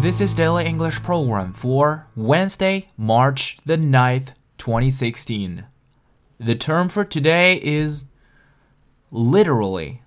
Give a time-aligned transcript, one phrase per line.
[0.00, 5.64] This is Daily English Program for Wednesday, March the 9th, 2016.
[6.38, 8.04] The term for today is
[9.10, 10.02] literally.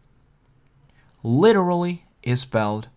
[1.24, 2.90] Literally is spelled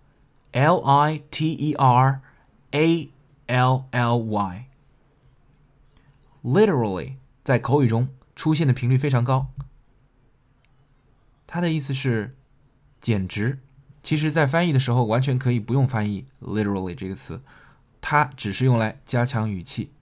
[0.53, 2.21] L I T E R
[2.75, 3.11] A
[3.49, 4.67] L L Y.
[6.45, 9.49] Literally 在口语中出现的频率非常高。
[11.47, 12.37] 它的意思是
[13.01, 13.59] 简直。
[14.05, 17.41] 其实，在翻译的时候，完全可以不用翻译 “literally” 这个词，
[18.01, 19.93] 它只是用来加强语气。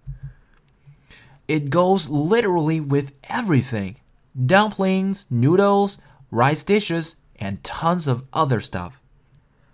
[1.47, 3.97] It goes literally with everything:
[4.37, 5.97] dumplings, noodles,
[6.31, 8.95] rice dishes, and tons of other stuff.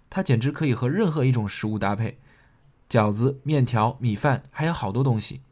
[0.09, 2.19] 它简直可以和任何一种食物搭配，
[2.89, 5.43] 饺子、面条、米饭，还有好多东西。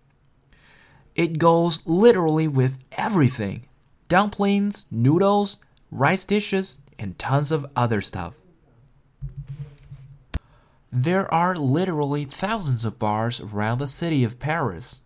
[1.15, 3.63] It goes literally with everything:
[4.09, 5.57] dumplings, noodles,
[5.91, 8.35] rice dishes, and tons of other stuff.
[10.93, 14.99] There are literally thousands of bars around the city of Paris.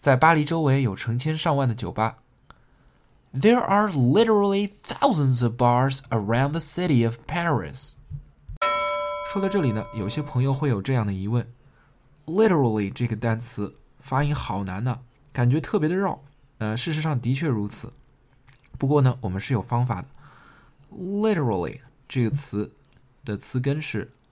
[0.00, 2.18] 在巴黎周围有成千上万的酒吧。
[3.32, 7.94] There are literally thousands of bars around the city of Paris.
[9.32, 11.46] 说到这里呢，有些朋友会有这样的疑问：
[12.26, 15.00] literally 这个单词发音好难呢，
[15.32, 16.22] 感觉特别的绕。
[16.58, 17.92] 呃，事实上的确如此。
[18.78, 20.08] 不过呢，我们是有方法的。
[20.92, 22.72] literally 这个词
[23.24, 24.12] 的词根是